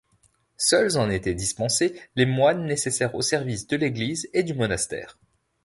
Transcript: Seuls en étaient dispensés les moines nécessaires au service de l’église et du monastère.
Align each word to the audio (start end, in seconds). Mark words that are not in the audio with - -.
Seuls 0.57 0.97
en 0.97 1.11
étaient 1.11 1.35
dispensés 1.35 1.93
les 2.15 2.25
moines 2.25 2.65
nécessaires 2.65 3.13
au 3.13 3.21
service 3.21 3.67
de 3.67 3.77
l’église 3.77 4.27
et 4.33 4.41
du 4.41 4.55
monastère. 4.55 5.19